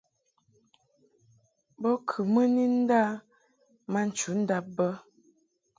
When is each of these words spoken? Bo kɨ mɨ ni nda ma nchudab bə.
Bo 1.81 1.89
kɨ 2.07 2.19
mɨ 2.33 2.41
ni 2.53 2.65
nda 2.79 3.01
ma 3.91 4.01
nchudab 4.07 4.65
bə. 4.75 4.87